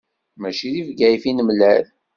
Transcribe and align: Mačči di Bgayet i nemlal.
Mačči 0.41 0.67
di 0.73 0.81
Bgayet 0.87 1.23
i 1.29 1.31
nemlal. 1.33 1.83